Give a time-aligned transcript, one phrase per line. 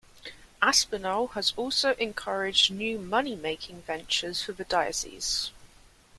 [0.63, 5.51] Aspinall has also encouraged new money-making ventures for the diocese.